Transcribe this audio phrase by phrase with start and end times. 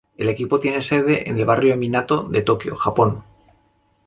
[0.17, 3.23] El equipo tiene sede en el barrio Minato de Tokio, Japón.